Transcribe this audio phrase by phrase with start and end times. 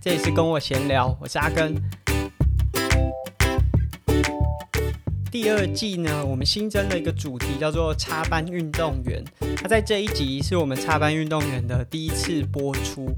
[0.00, 1.74] 这里是跟我闲聊，我是阿根。
[5.28, 9.22] 第二季呢，我们新增了一个主题，叫做插班运动员。
[9.60, 13.10] 那在这一集是我们插班运动员的第一次播出，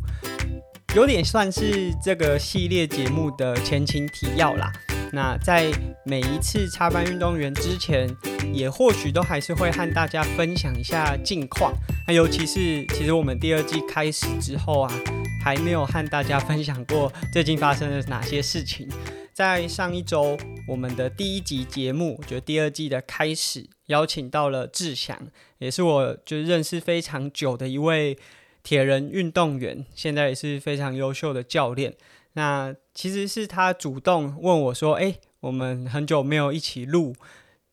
[0.97, 4.73] 有点算是这个系列节目的前情提要啦。
[5.13, 5.71] 那在
[6.07, 8.09] 每一次插班运动员之前，
[8.55, 11.75] 也或许都还是会和大家分享一下近况。
[12.07, 15.01] 那尤其是其实我们第二季开始之后啊，
[15.43, 18.89] 还没有和大家分享过最近发生了哪些事情。
[19.33, 20.37] 在上一周，
[20.69, 25.19] 我们的第一集节目，就第二季的开始，邀请到了志祥，
[25.59, 28.19] 也是我就认识非常久的一位
[28.63, 31.95] 铁人运动员，现在也是非常优秀的教练。
[32.35, 37.15] 那其实是他主动问我说：“哎，我们很久没有一起录《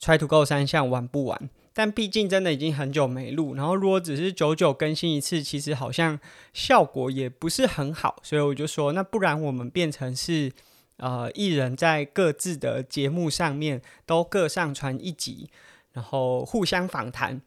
[0.02, 1.50] Try to Go》三项玩不玩？
[1.78, 6.20] 但毕竟真的已经很久没录，然后如果只是久久更新一次，其实好像
[6.52, 10.52] 效果也不是很好，所以我就说，那不然我们变成是
[10.96, 15.52] 呃，艺人在各自的节目上面都各上传一集，
[15.94, 17.40] 然后互相访谈。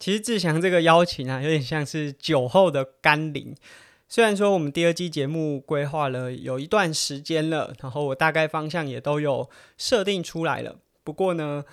[0.00, 3.54] 其实志祥这个邀请啊，有点像是酒后的甘霖。”
[4.10, 9.48] 虽然说我们第二季节目规划了有一段时间了，然后我大概方向也都有
[9.78, 11.64] 设定出来了，不过呢，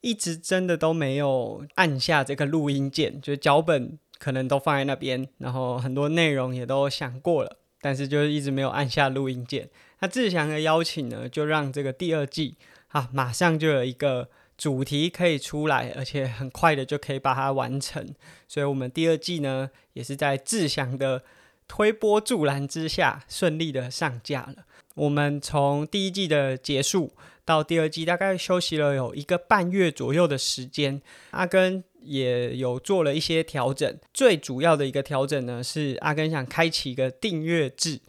[0.00, 9.68] 一直真的都没有按下这个录音键，就是脚本可能都放在那边，然后很多内容也都想过了，但是就是一直没有按下录音键。
[10.00, 12.56] 那志祥的邀请呢，就让这个第二季
[12.88, 18.06] 啊，马上就有一个主题可以出来，而且很快的就可以把它完成。
[18.46, 21.22] 所以，我们第二季呢，也是在志祥的。
[21.70, 24.64] 推波助澜之下，顺利的上架了。
[24.94, 27.12] 我们从第一季的结束
[27.48, 31.00] 到第二季，大概休息了有一个半月左右的时间。
[31.30, 38.00] 阿根也有做了一些调整，最主要的一个调整呢，是阿根想开启一个订阅制。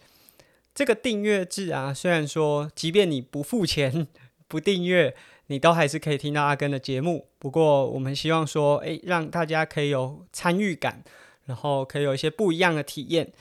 [0.76, 4.08] 这个订阅制啊，虽然说，即便你不付钱、
[4.50, 5.16] 不订阅，
[5.48, 7.30] 你都还是可以听到阿根的节目。
[7.40, 11.02] 不过，我们希望说，诶，让大家可以有参与感，
[11.46, 13.32] 然后可以有一些不一样的体验。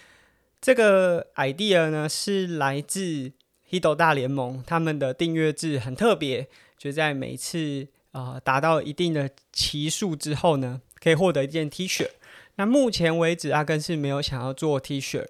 [0.60, 3.32] 这个 idea 呢，是来自
[3.70, 6.48] Hito 大联盟，他们的订阅制很特别，
[6.78, 12.08] 就在每次呃达到一定的期数之后呢，可以获得一件 T 恤。
[12.56, 15.24] 那目前为止，阿耕是没有想要做 T 恤，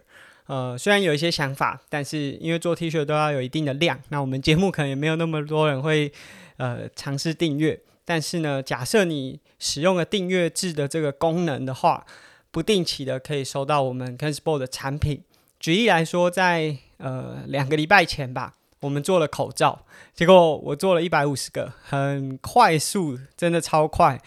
[0.46, 6.10] 呃，虽然有一些想法，但是因为做 T 恤都要有一定的量，那我们节目可能也没有那么多人会
[6.56, 7.78] 呃尝试订阅。
[8.04, 12.06] 但是呢，假设你使用了订阅制的这个功能的话，
[12.50, 15.22] 不定期的可以收到我们 CanSport 的产品。
[15.60, 24.20] 举例来说，在呃两个礼拜前吧，我们做了口罩，结果我做了一百五十个，很快速，真的超快，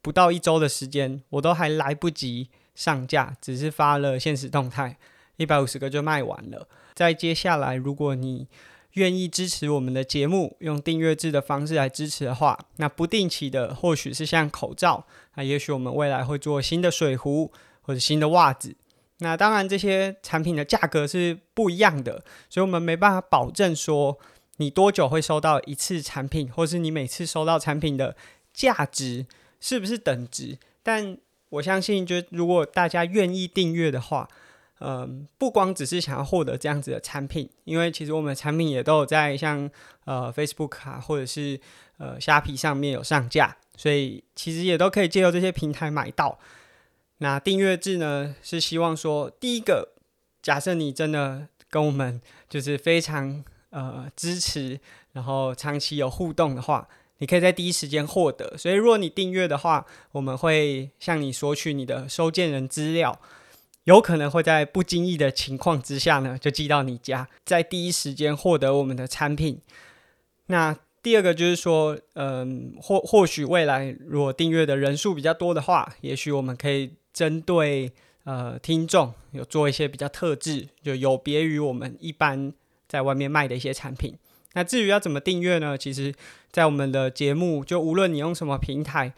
[0.00, 4.96] 不到一周的时间，我都还来不及上架，只是发了限时动态，
[5.36, 6.68] 一百五十个就卖完了。
[6.94, 8.48] 在接下来，如果你
[8.94, 17.52] 愿意支持我们的节目，用订阅制的方式来支持的话，那不定期的，或许是像口罩，那也许我们未来会做新的水壶
[17.82, 18.74] 或者新的袜子。
[19.18, 24.18] 那当然，这些产品的价格是不一样的，所以我们没办法保证说
[24.56, 28.16] 你多久会收到一次产品，或是你每次收到产品的
[28.52, 29.26] 价值
[29.60, 30.58] 是不是等值。
[30.82, 31.16] 但
[31.50, 34.28] 我相信，就如果大家愿意订阅的话。
[34.80, 39.68] 嗯，不光只是想要获得这样子的产品，因为其实我们的产品也都有在像
[40.04, 41.60] 呃 Facebook 啊，或者是
[41.96, 46.38] 呃虾皮上面有上架，所以其实也都可以借由这些平台买到。
[47.18, 49.94] 那订阅制呢，是希望说，第一个，
[50.40, 54.80] 假设你真的跟我们就是非常呃支持，
[55.12, 58.56] 然后长期有互动的话，你可以在第一时间获得。
[58.56, 63.20] 所以如果你订阅的话，我们会向你索取你的收件人资料。
[63.84, 69.62] 有可能会在不经意的情况之下呢，就寄到你家，在第一时间获得我们的产品。
[70.48, 77.90] 那第二个就是说，嗯，或或许未来如果订阅的人数比较多的话，也许我们可以针对
[78.22, 82.52] 呃听众有做一些比较特制，就有别于我们一般
[82.86, 84.16] 在外面卖的一些产品。
[84.52, 85.76] 那至于要怎么订阅呢？
[85.76, 86.14] 其实，
[86.52, 89.12] 在我们的节目，就无论你用什么平台。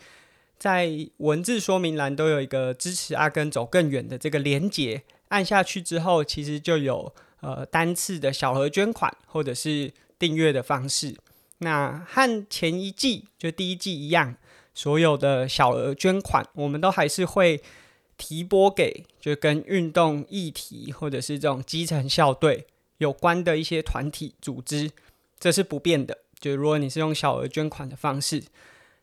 [0.59, 0.89] 在
[1.19, 11.15] 文字说明栏都有一个支持阿根走更远的这个连接，按下去之后，其实就有呃单次的小额捐款或者是订阅的方式。
[11.59, 14.35] 那和前一季就第一季一样，
[14.75, 17.63] 所有的小额捐款，我们都还是会
[18.21, 22.67] 提拨给就跟运动议题或者是这种基层校队
[22.99, 24.91] 有关的一些团体组织，
[25.39, 26.19] 这是不变的。
[26.39, 28.45] 就如果你是用小额捐款的方式。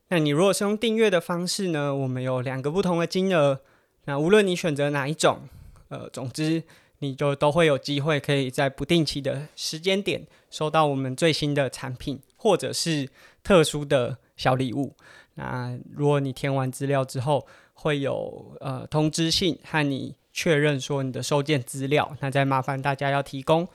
[0.09, 1.93] 那你如果是用订阅的方式呢？
[1.93, 3.59] 我们有两个不同的金额。
[4.05, 5.49] 那无论你选择哪一种，
[5.89, 6.63] 呃，总之
[6.99, 13.09] 你就都会有机会可以在不定期的时间点收到我们最新的产品，或者是
[13.43, 14.95] 特殊的小礼物。
[15.33, 17.45] 那如果你填完资料之后，
[17.79, 23.67] 会有呃通知信和你确认说你的收件资料，那再麻烦大家要提供。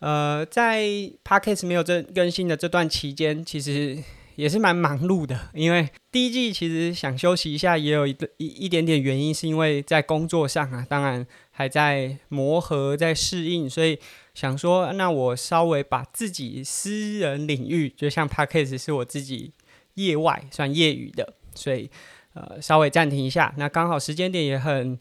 [0.00, 0.82] 呃，在
[1.24, 3.96] Podcast 没有这更新的这段期间，其实
[4.34, 13.96] 也是蛮忙碌的，因为第一季其实想休息一下，也有一一一点点原因，是因为在工作上啊，当然还在磨合，在适应，所以
[14.34, 19.52] 想说，那我稍微把自己私人领域，就像 Podcast 是我自己
[19.94, 21.88] 业外算业余的，所以
[22.34, 24.98] 呃稍微暂停一下，那刚好时间点也很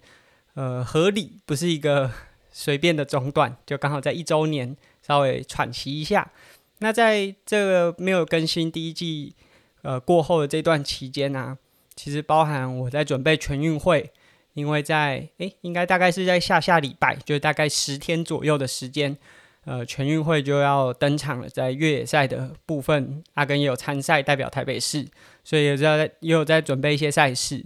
[0.54, 2.12] 呃合理，不是一个
[2.51, 4.75] 随便的中断，就刚好在一周年。
[5.04, 6.31] 稍微喘息一下。
[6.78, 9.36] 那在这个没有更新第一季
[9.81, 11.57] 呃过后的这段期间呢、
[11.95, 14.12] 其实包含我在准备全运会，
[14.54, 19.18] 因为在诶应该大概是在下下礼拜，就大概十天左右的时间，
[19.66, 21.50] 呃全运会就要登场了。
[21.50, 25.08] 在越野赛的部分，阿根也有参赛代表台北市，
[25.44, 27.63] 所以也在也有在准备一些赛事。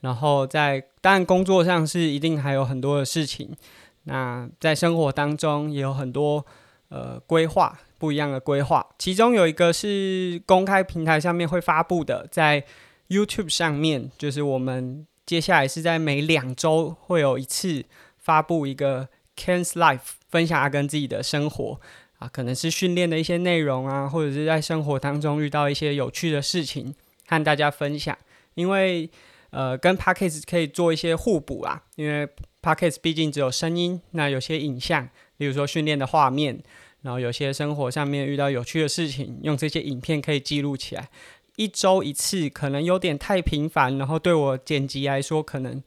[0.00, 3.56] 然后在当然工作上是一定还有很多的事情，
[4.04, 6.44] 那在生活当中也有很多。
[6.90, 12.62] 呃，规划不一样的规划，其中有一个是公开平台上面会发布的，在
[13.08, 17.84] YouTube 上面，就是我们接下来是在每两周会有一次
[18.18, 21.80] 发布一个 Ken's Life，分享他跟自己的生活
[22.18, 26.94] 啊，可能是训练的一些内容啊，或者是在生活当中遇到一些有趣的事情
[27.26, 28.16] 和大家分享。
[28.54, 29.10] 因为
[29.50, 32.28] 呃，跟 Podcast 可以做一些互补啊，因为
[32.62, 36.62] Podcast 毕竟只有声音，那有些影像，比如说训练的画面。
[37.02, 41.10] 然后有些生活上面遇到有趣的事情，用这些影片可以记录起来。
[41.56, 45.82] 一周一次可能有点太频繁，然后对我剪辑来说可能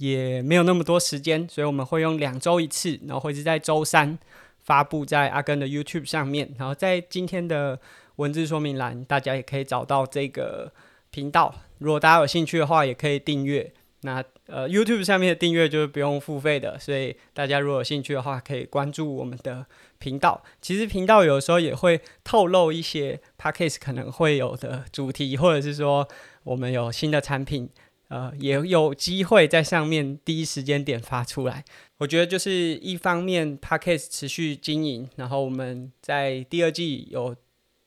[0.00, 4.18] 也没有那么多时间，所以我们会用两周一次，然后会是在周三
[4.62, 6.54] 发布在阿根的 YouTube 上面。
[6.58, 7.78] 然后在今天的
[8.16, 10.72] 文字说明栏，大家也可以找到这个
[11.10, 11.54] 频道。
[11.80, 13.74] 如果大家有兴趣的话，也可以订阅。
[14.02, 19.66] 那呃，YouTube 上面的订阅就是不用付费的，所以大家如果有兴趣的话，可以关注我们的
[19.98, 20.42] 频道。
[20.62, 26.08] 其实频道有时候也会透露一些 Podcast 可能会有的主题，或者是说
[26.44, 27.68] 我们有新的产品，
[28.10, 31.64] 呃，也有机会在上面第一时间点发出来。
[31.96, 37.34] 我觉得就是一方面 Podcast 持续经营，然后我们在第二季有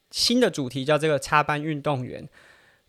[0.09, 2.27] 新的主题叫这个插班运动员，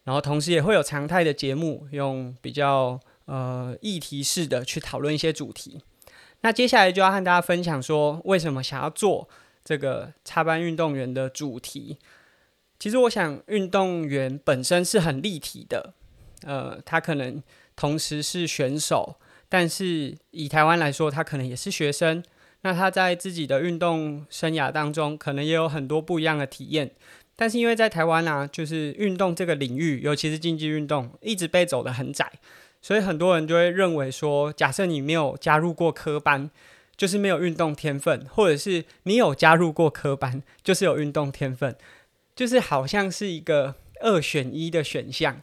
[0.05, 2.99] 然后同时也会有常态的节目，用比较。
[3.27, 5.81] 呃，议题式的去讨论一些主题。
[6.43, 9.27] 那接下来就要和大家分享说，为什么想要做
[9.65, 11.97] 这个插班运动员的主题。
[12.79, 15.95] 其实我想，运动员本身是很立体的。
[16.45, 17.43] 呃，他可能
[17.75, 19.17] 同时是选手，
[19.49, 22.23] 但是以台湾来说，他可能也是学生。
[22.63, 26.91] 那他在自己的运动生涯当中，可能也有很多不一样的体验。
[27.37, 32.33] 但是因为在台湾啊，就是运动这个领域，尤其是竞技运动，一直被走得很窄。
[32.81, 36.51] 所以很多人就会认为说，假设你没有加入过科班，
[36.97, 41.77] 就是没有运动天分；或者是你有加入过科班，就是有运动天分，
[42.37, 45.43] 就是好像是一个二选一的选项。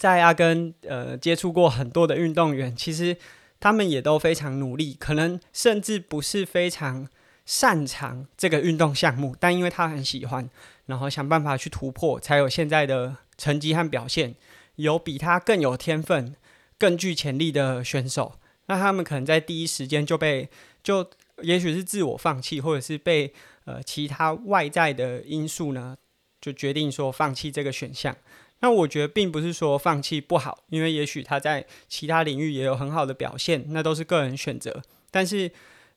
[0.00, 3.14] 在阿根呃接触过很多的运动员，其实
[3.60, 7.06] 他们也都非常努力，可能甚至不是非常
[7.44, 10.48] 擅长这个运动项目，但因为他很喜欢，
[10.86, 14.34] 然后想办法去突破，才有现在的成绩和表现。
[14.76, 16.34] 有比他更有天分、
[16.78, 18.36] 更具潜力的选手，
[18.68, 20.48] 那他们可能在第一时间就被
[20.82, 21.06] 就
[21.42, 23.34] 也许是自我放弃，或者是被
[23.66, 25.98] 呃其他外在的因素呢，
[26.40, 28.16] 就决定说放弃这个选项。
[28.60, 34.82] 那我觉得并不是说放弃不好，因为也许他在其他领域也有很好的表现，那都是个人选择。
[35.10, 35.50] 但是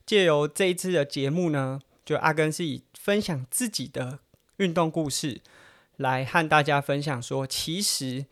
[0.05, 4.19] 借由这一次的节目呢，就阿根是以分享自己的
[4.57, 5.41] 运动故事
[5.97, 8.25] 来和大家分享说，其实。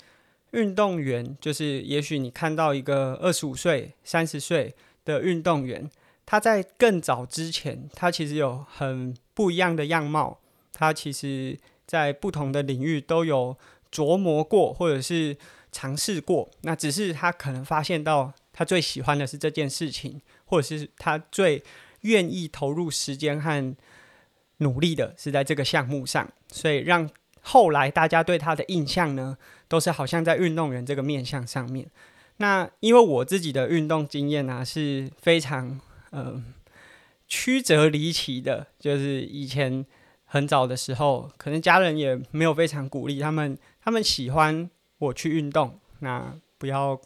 [0.52, 5.90] 运动员就是，也许你看到一个二十五岁、三十岁的运动员，
[6.26, 10.42] 他在更早之前，他其实有很不一样的样貌。
[10.74, 11.58] 他其实，
[11.88, 13.58] 在不同的领域都有
[13.92, 15.36] 琢磨过，或者是
[15.72, 16.50] 尝试过。
[16.62, 21.64] 那只是他可能发现到，他最喜欢的是这件事情，或者是他最
[22.02, 23.76] 愿意投入时间和
[24.58, 27.10] 努力的是在这个项目上，所以让
[27.42, 31.90] 后来大家对他的印象呢，都是好像在运动员这个面向上面，
[32.38, 35.80] 那因为我自己的运动经验呢、是非常
[36.12, 36.44] 呃
[37.28, 39.84] 曲折离奇的，就是以前
[40.26, 47.00] 很早的时候，可能家人也没有非常鼓励他们，他们喜欢我去运动，那不要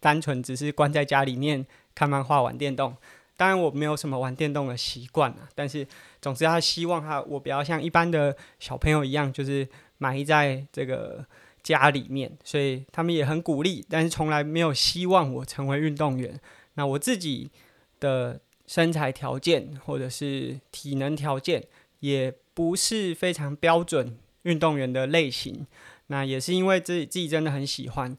[0.00, 2.96] 单纯只是关在家里面看漫画、玩电动，
[3.36, 5.86] 当然我没有什么玩电动的习惯啊，但是
[6.20, 9.66] 总之他希望他我不要像一般的小朋友一样，就是
[9.98, 11.24] 埋在这个
[11.62, 16.38] 家里面，所以他们也很鼓励，但是从来没有希望我成为运动员。
[16.74, 17.50] 那我自己
[17.98, 21.64] 的身材条件或者是体能条件
[22.00, 25.66] 也不是非常标准运动员的类型，
[26.08, 28.18] 那也是因为自己自己真的很喜欢。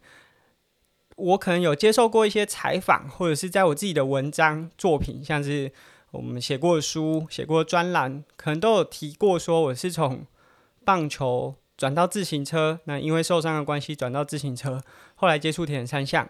[1.15, 5.69] 我可能有接受过一些采访，或者是在我自己的文章作品，像是
[6.11, 10.25] 我们写过的书、写过的专栏，可能都有提过说我是从
[10.85, 14.81] 棒球转到自行车，那因为受伤的关系转到自行车，
[15.15, 16.29] 后来接触铁人三项，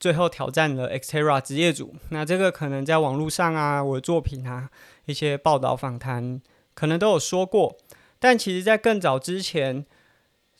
[0.00, 1.94] 最后挑战了 Xterra 职业组。
[2.08, 4.70] 那这个可能在网络上啊，我的作品啊，
[5.06, 6.42] 一些报道访谈，
[6.74, 7.76] 可能都有说过。
[8.18, 9.86] 但其实，在更早之前，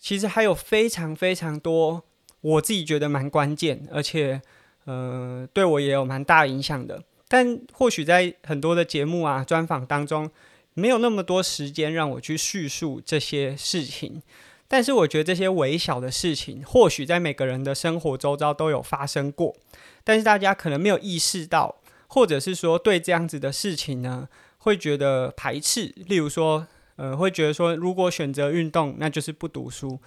[0.00, 2.02] 其实还有非常非常多。
[2.40, 4.40] 我自己觉得蛮关键，而且，
[4.87, 7.02] 呃，对我也有蛮大影响的。
[7.28, 10.30] 但或许在很多的节目啊、专访当中，
[10.73, 14.23] 没有那么多时间让我去叙述这些事情。
[14.66, 19.54] 但是我觉得这些微小的事情，或许在每个人的生活周遭都有发生过，
[20.02, 21.76] 但是大家可能没有意识到，
[22.07, 24.28] 或者是说对这样子的事情呢，
[24.59, 25.92] 会觉得排斥。
[26.07, 26.66] 例如说，
[27.00, 29.99] 呃，会觉得说，如果选择运动，那就是不读书。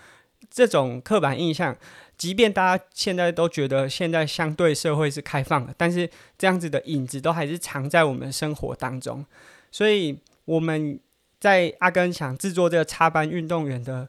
[0.52, 1.76] 这种刻板印象。
[2.16, 6.08] 即便大家现在都觉得现在相对社会是开放的，但是
[6.38, 9.26] 这样子的影子都还是藏在我们生活当中。
[9.72, 11.00] 所以我们
[11.40, 14.08] 在阿根想制作这个插班运动员的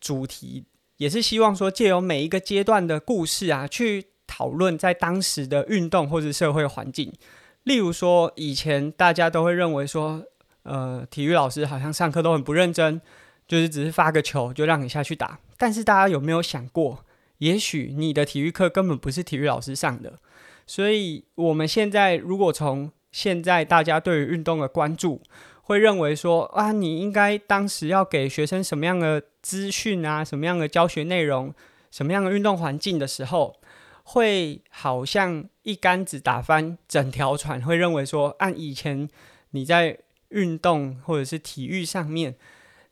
[0.00, 0.64] 主题，
[0.98, 7.12] 也是希望说借由每一个阶段的故事啊，去讨论在当时的运动或者社会环境。
[7.64, 10.22] 例如说，以前大家都会认为说，
[10.64, 13.00] 呃，体育老师好像上课都很不认真，
[13.46, 15.38] 就是只是发个球就让你下去打。
[15.56, 17.04] 但是大家有没有想过？
[17.38, 20.18] 也许你的体育课根本不是体育老师上的，
[20.66, 25.20] 所以我们现在如果从现在大家对于运动的关注，
[25.62, 31.52] 会认为说啊，你应该当时要给学生什么样的资讯啊，什么样的教学内容，
[31.90, 33.56] 什么样的运动环境的时候，
[34.04, 39.08] 会好像一竿子打翻整条船，会认为说，按以前
[39.50, 42.34] 你在运动或者是体育上面，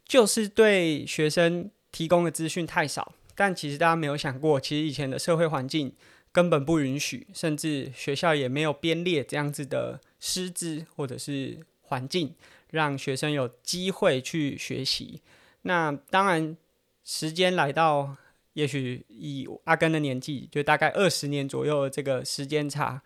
[0.05, 3.15] 就是对学生提供的资讯太少。
[3.35, 5.95] 但其实大家没有想过，其实以前的社会环境
[6.31, 12.35] 根本不允许，甚至学校也没有编列这样子的师资或者是环境，
[12.71, 15.23] 让学生有机会去学习。
[15.62, 16.57] 那当然，
[17.03, 18.17] 时间来到，
[18.53, 23.03] 也许以阿根的年纪，就大概二十年左右的这个时间差，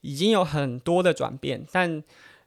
[0.00, 2.02] 已经有很多的转变，但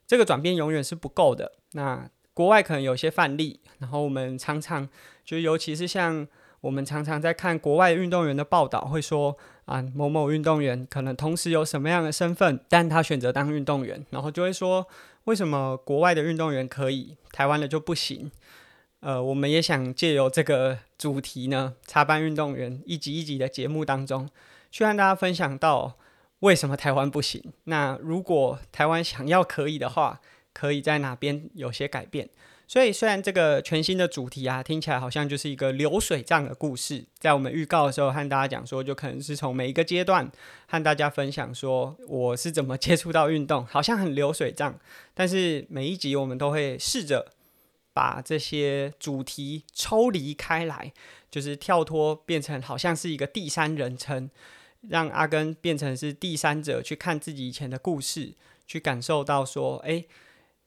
[0.09, 1.53] 这个转变永远是不够的。
[1.71, 4.89] 那国外可能有些范例，然后我们常常
[5.23, 6.27] 就尤其是像。
[6.61, 14.85] 我们常常在看国外运动员的报道，会说啊，某某运动员可能同时有什么样的身份，但他选择当运动员，然后就会说，
[15.23, 18.29] 为什么国外的运动员可以，台湾的就不行？
[18.99, 24.27] 呃，我们也想借由这个主题呢，插班运动员一集一集的节目当中，
[24.69, 25.95] 去和大家分享到
[26.39, 27.53] 为什么台湾不行。
[27.65, 30.22] 那如果台湾想要可以的话，
[30.53, 32.29] 可以在哪边有些改变？
[32.67, 40.31] 所以，虽然这个全新的主题啊，听起来好像就是一个流水账的故事，在我们预告的时候和大家讲说，就可能是从每一个阶段
[40.67, 44.79] 和大家分享说我是怎么接触到运动，好像很流水账。
[45.15, 47.34] 但是每一集我们都会试着
[47.91, 50.93] 把这些主题抽离开来，
[51.31, 54.29] 就是跳脱变成好像是一个第三人称，
[54.88, 58.33] 让阿根变成是第三者去看自己以前的故事，
[58.65, 60.05] 去感受到说，哎。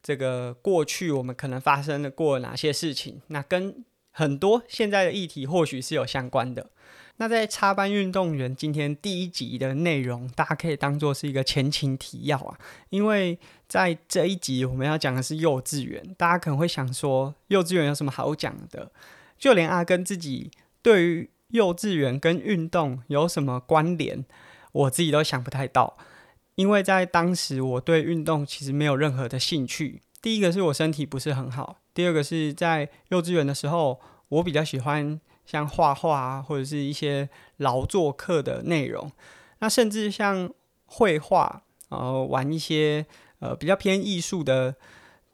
[0.05, 3.21] 这个过去我们可能发生了过哪些事情？
[3.27, 6.69] 那跟很多现在的议题或许是有相关的。
[7.15, 12.59] 那在插班运动员今天第一集的内容，大家可以当做是一个前情提要啊。
[12.89, 13.39] 因为
[13.69, 18.91] 在这一集我们要讲的是幼稚园，大家可能会想说，幼稚园有什么好讲的？
[19.37, 20.51] 就连阿根自己
[20.81, 24.25] 对于幼稚园跟运动有什么关联，
[24.71, 25.95] 我自己都想不太到。
[26.55, 30.01] 因为在当时，我对运动其实没有任何的兴趣。
[30.19, 39.11] 第一个是我身体不是很好，第二个是在幼稚园的时候，我比较喜欢像画画啊，或者是一些劳作课的内容。
[39.59, 40.51] 那甚至像
[40.85, 43.05] 绘画，然后，玩一些
[43.39, 44.75] 呃比较偏艺术的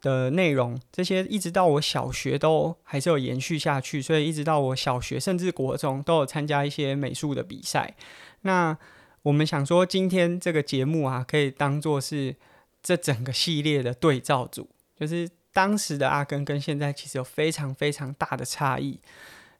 [0.00, 4.00] 的内容，这些一直到我小学都还是有延续下去。
[4.00, 7.94] 所以一直到我小学甚至国中都有参加一些美术的比赛。
[8.42, 8.76] 那
[9.22, 12.34] 我们想说，今天这个节目啊，可以当做是
[12.82, 18.98] 这整个系列的对照组，就是当时的阿根跟现在其实有非常非常大的差异。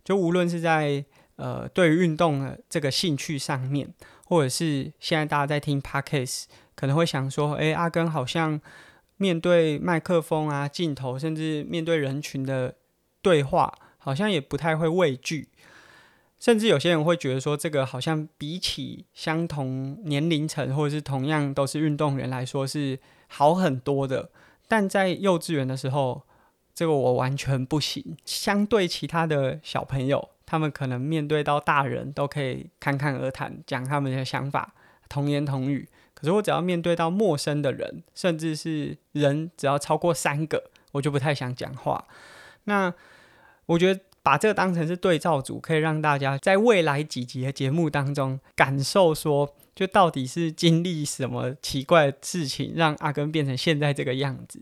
[0.03, 1.05] 就无论是在
[1.37, 3.93] 呃对于运动的这个兴趣上面，
[4.25, 6.45] 或者是现在大家在听 Podcast，
[6.75, 8.59] 可能会想说，诶，阿根好像
[9.21, 12.75] 面对麦克风啊、镜头，甚至面对人群的
[13.21, 15.49] 对话，好像也不太会畏惧。
[16.39, 22.99] 甚至有些人会觉得说，这个好像比起相同年龄层或者是同样都是运动员来说是
[23.29, 24.31] 好很多的。
[24.67, 26.23] 但在幼稚园的时候，
[26.75, 28.17] 这个我完全不行。
[28.25, 34.73] 相对其他的小朋友，他们可能面对到大人都可以侃侃而谈，讲他们的想法，
[35.11, 35.87] 童言童语。
[36.21, 42.07] 可是我只要面对到陌生的人，甚至是人只要超过三个，我就不太想讲话。
[42.65, 42.95] 那
[43.67, 44.01] 我觉得。
[44.23, 54.61] 把这个当成是对照组，可以让大家在未来几集的节目当中感受说，就到底是经历什么奇怪的事情，让阿根变成现在这个样子。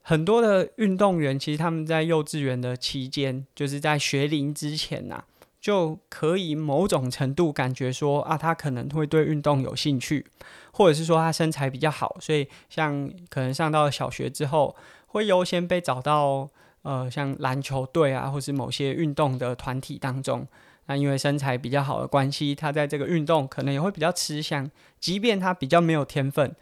[0.00, 5.22] 很多的运动员其实他们在幼稚园的期间，就是在学龄之前呐、
[5.62, 10.26] 就可以某种程度感觉说啊，他可能会对运动有兴趣，
[10.74, 14.76] 或者是说他身材比较好，所以像可能上到小学之后，
[15.06, 16.50] 会优先被找到。
[16.84, 20.44] 呃，像篮球队啊，或是某些运动的团体当中，
[20.86, 24.68] 那因为身材比较好的关系，他在这个运动可能也会比较吃香。
[24.98, 26.52] 即便他比较没有天分，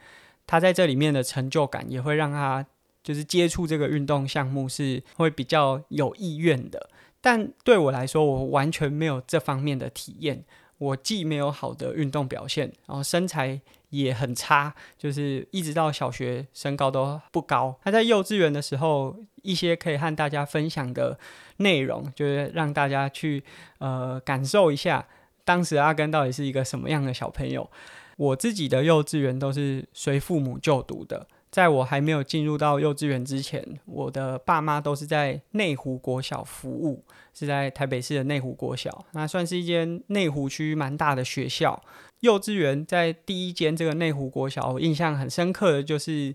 [0.47, 2.67] 他在这里面的成就感也会让他
[3.03, 6.91] 就是接触这个运动项目是会比较有意愿的。
[7.21, 10.45] 但对我来说，我完全没有这方面的体验。
[10.79, 13.61] 我既没有好的运动表现，然后身材
[13.91, 17.79] 也很差，就是一直到小学身高都不高。
[17.85, 21.19] 他在幼稚园的时候，一些可以和大家分享的
[21.59, 23.45] 内容，就是让大家去
[23.77, 25.07] 呃感受一下，
[25.45, 27.71] 当时阿根到底是一个什么样的小朋友。
[28.17, 31.27] 我自己的幼稚园都是随父母就读的。
[31.51, 37.05] 在我还没有进入到幼稚园之前，我的爸妈都是在内湖国小服务，
[37.35, 41.83] 是在台北市的内湖国小，那算是一间内湖区蛮大的学校。
[42.21, 46.33] 幼稚园在第一间这个内湖国小，我印象很深刻的就是，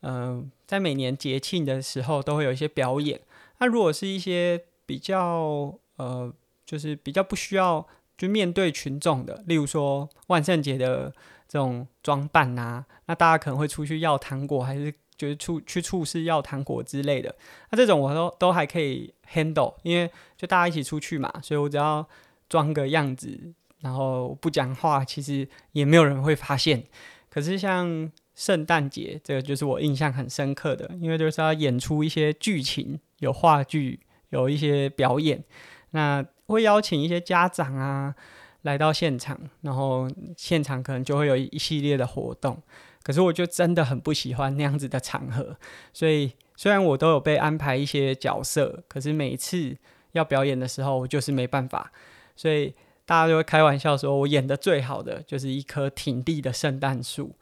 [0.00, 3.18] 嗯、呃，在每年节庆的时候都会有一些表演。
[3.60, 6.30] 那如果是一些比较呃，
[6.66, 7.86] 就是比较不需要
[8.18, 11.14] 就面对群众的，例如说万圣节的。
[11.48, 17.34] 这种装扮啊，那大家可能会出去要糖果，还是就是出去处事要糖果之类的。
[17.70, 22.06] 那这种我都都还可以 handle，因为就大家一起出去嘛，所以我只要
[22.50, 26.84] 装个样子，然后不讲话，其实也没有人会发现。
[27.30, 35.42] 可是像圣诞节，这个就是我印象很深刻的，因为就是要演出一些剧情，有话剧，有一些表演，
[35.90, 38.14] 那会邀请一些家长啊。
[38.62, 42.60] 来到现场，然后现场可能就会有一系列的活动，
[43.02, 45.56] 可是我就真的很不喜欢那样子的场合，
[45.92, 49.76] 所以虽然我都有被安排一些角色，可是每次
[50.12, 51.92] 要表演的时候，我就是没办法，
[52.34, 52.74] 所以
[53.06, 57.36] 大家就会开玩笑说，我演得最好的就是一棵挺立的圣诞树。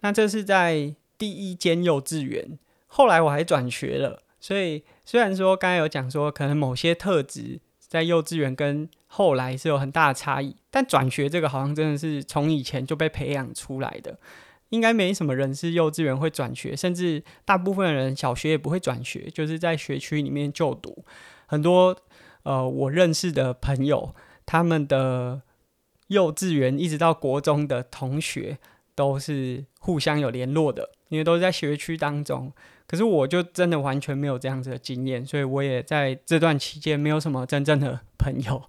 [0.00, 14.18] 那这是在第一间幼稚园，后来我还转学了，所以虽然说刚才有讲说，可能某些特质在幼稚园跟后来是有很大的差异，但转学这个好像真的是从以前就被培养出来的，
[14.68, 21.02] 应该没什么人是幼稚园会转学，甚至大部分人小学也不会转学，就是在学区里面就读。
[21.46, 21.96] 很多
[22.42, 25.40] 呃我认识的朋友，他们的
[26.08, 28.58] 幼稚园一直到国中的同学
[28.94, 32.52] 都是互相有联络的，因为都是在学区当中。
[32.86, 38.62] 可是我就真的完全没有这样子的经验，所以我也在这段期间没有什么真正的朋友。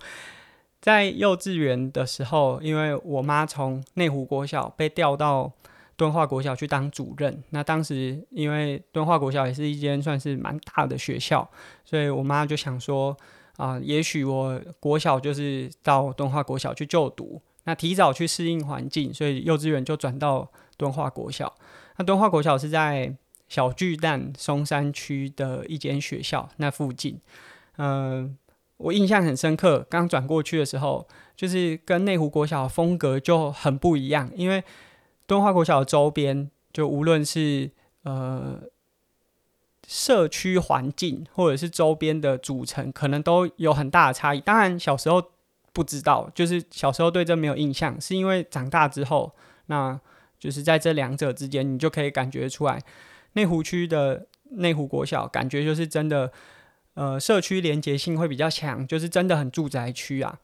[0.87, 5.51] 在幼稚园的时候，因为我妈从内湖国小被调到
[5.97, 11.45] 敦化国小去当主任，那当时因为敦化国小也是一间算是蛮大的学校，
[11.83, 13.17] 所以我妈就想说
[13.57, 21.53] 啊、也许我国小就是到敦化国小去就读，那提早去适应环境，所以幼稚园就转到敦化国小。
[21.97, 23.13] 那敦化国小是在
[23.49, 27.19] 小巨蛋松山区的一间学校那附近，
[27.75, 28.37] 嗯、
[28.77, 34.29] 我印象很深刻，刚转过去的时候，就是跟内湖国小风格就很不一样。
[34.35, 34.63] 因为
[35.25, 37.71] 敦化国小的周边，就无论是
[38.03, 38.61] 呃
[39.87, 44.39] 社区环境，或者是周边的组成，可能都有很大的差异。
[44.41, 45.23] 当然小时候
[45.73, 49.33] 不知道，就是小时候对这没有印象，是因为长大之后，
[49.65, 49.99] 那
[50.37, 52.79] 就是在这两者之间，你就可以感觉出来，
[53.33, 56.31] 内湖区的内湖国小感觉就是真的。
[56.97, 60.39] 呃，社区连结性会比较强，就是真的很住宅区啊。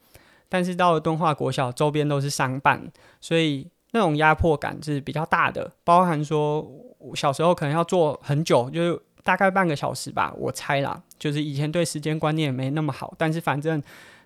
[0.48, 5.72] 但是到了敦化国小，周边都是商办，所以那种压迫感是比较大的。
[5.84, 6.64] 包含说，
[7.16, 11.02] 小时候可能要坐很久，就是大概半个小时吧，我猜啦。
[11.18, 13.82] 就是以前对时间观念也没那么好，但是反正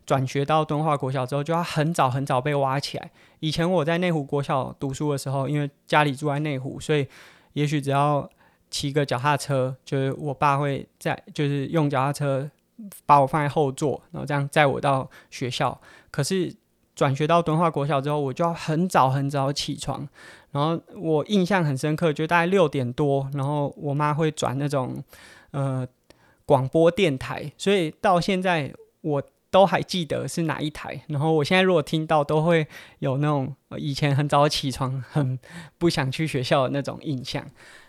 [0.05, 3.09] 转学到敦化国小之后，就要很早很早被挖起来。
[3.39, 7.07] 以前我在内湖国小读书的时候，因为家里住在内湖，所以
[7.53, 8.29] 也许只要
[8.69, 12.49] 骑个脚踏车，就是我爸会在，就是用脚踏车
[13.05, 15.79] 把我放在后座，然后这样载我到学校。
[16.11, 16.53] 可是
[16.95, 20.07] 转学到敦化国小之后，我就要很早很早起床，
[20.51, 25.03] 然后我印象很深刻，就大概六点多，然后我妈会转那种
[25.51, 25.87] 呃
[26.45, 29.23] 广播电台，所以到现在我。
[29.49, 32.67] 都还记得是哪一台，然后我现在如果听到，都会
[32.99, 35.39] 有那种以前很早起床、很
[35.77, 37.45] 不想去学校的那种印象。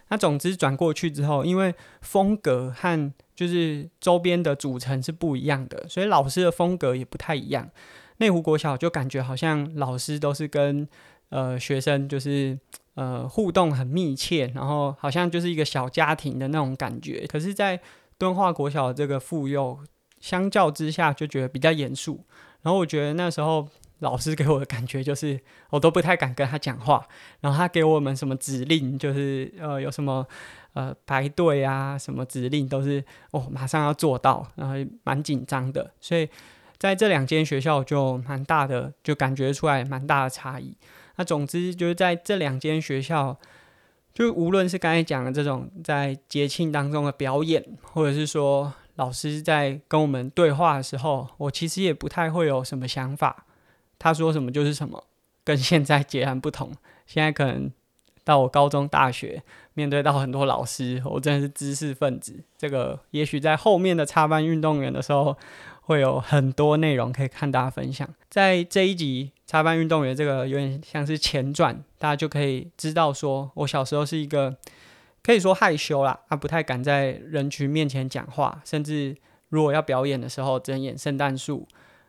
[0.08, 7.68] 那总之转过去之后，因为风格和就是周边的组成是不一样的，所以老师的风格也不太一样。
[8.18, 10.88] 内湖国小就感觉好像老师都是跟
[11.28, 12.58] 呃学生就是
[12.94, 17.26] 呃互动很密切，然后好像就是一个小家庭的那种感觉。
[17.26, 17.80] 可是，在
[18.16, 19.78] 敦化国小这个附幼。
[20.20, 22.24] 相较之下就觉得比较严肃，
[22.62, 23.68] 然后我觉得那时候
[24.00, 25.38] 老师给我的感觉就是
[25.70, 27.07] 我都不太敢跟他讲话，
[27.40, 30.26] 然后他给我们什么指令，就是呃有什么
[30.74, 33.02] 呃排队啊什么指令都是
[33.33, 36.28] 哦马上要做到，然后蛮紧张的，所以
[36.78, 40.76] 在这两间学校就蛮大的，就感觉出来蛮大的差异。
[41.16, 43.37] 那总之就是在这两间学校，
[44.14, 48.72] 就无论是刚才讲的这种在节庆当中的表演，或者是说。
[48.98, 53.46] 老师在跟我们对话的时候，我其实也不太会有什么想法。
[53.96, 55.04] 他说什么就是什么，
[55.44, 56.72] 跟现在截然不同。
[57.06, 57.70] 现在可能
[58.24, 62.42] 到我高中、大学，面对到很多老师，我真的是知识分子。
[62.56, 65.37] 这个也许在后面的插班运动员的时候，
[65.82, 68.08] 会有很多内容可以看大家分享。
[68.28, 74.56] 在这一集插班运动员，这个有点像是前传，大家就可以知道说我小时候是一个。
[75.28, 79.14] 可以说害羞啦，他不太敢在人群面前讲话，甚至
[79.50, 81.68] 如果要表演的时候，只能演圣诞树。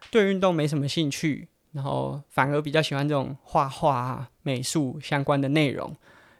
[0.10, 5.94] 对运动没什么兴趣，然后反而比较喜欢这种画画啊、美术相关的内容。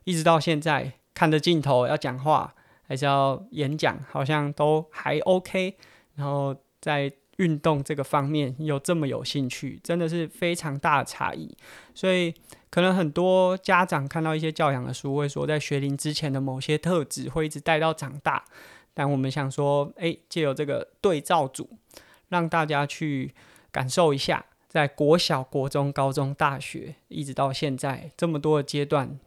[0.06, 2.56] 一直到现在，看着镜头要讲话，
[2.88, 5.76] 还是要演讲，好像都还 OK。
[6.16, 11.50] 然后在运动这个方面有这么有兴趣，真的是非常大的差异。
[11.96, 12.34] 所以
[12.70, 18.44] 可能很多家长看到一些教养的书，会说在学龄之前的某些特质会一直带到长大。
[18.94, 21.70] 但我们想说，诶，借由这个对照组，
[22.28, 23.34] 让大家去
[23.72, 29.18] 感受一下，在国小、国中、高中、大学，一直到现在这么多的阶段，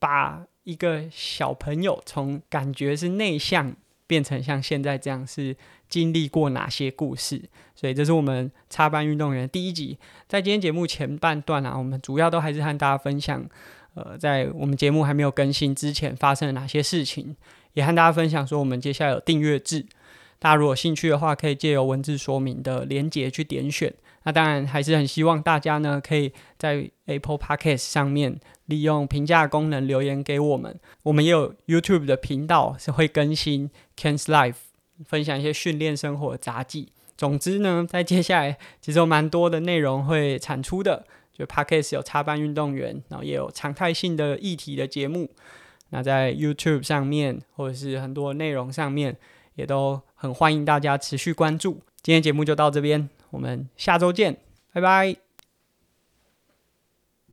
[0.00, 3.76] 把一个小朋友从感觉是内向，
[4.08, 5.56] 变成像现在这样是。
[5.90, 7.42] 经历过哪些故事？
[7.74, 9.98] 所以这是我们插班运动员第一集。
[10.28, 13.44] 在今天节目前半段啊，我们主要都还是和大家分享，
[13.94, 17.36] 呃，在我们节目还没有更新之前发生了哪些事情，
[17.74, 19.86] 也和大家分享说我们接下来有订阅制。
[20.38, 23.92] 大家如果有兴趣的话，可以借由文字说明的连结去点选。
[24.22, 30.78] 那当然还是很希望大家呢，可以在 Apple Podcast 上面利用评价功能留言给我们。
[31.02, 34.69] 我们也有 YouTube 的频道是会更新 Ken's Life。
[35.06, 36.88] 分享一些训练生活杂记。
[37.16, 41.04] 总之呢，在接下来其实有蛮多的内容会产出的。
[41.32, 45.30] 就 Podcast 有插班运动员，然后也有常态性的议题的节目。
[45.88, 49.16] 那在 YouTube 上面或者是很多内容上面，
[49.54, 51.80] 也都很欢迎大家持续关注。
[52.02, 54.36] 今天节目就到这边，我们下周见，
[54.74, 55.29] 拜拜。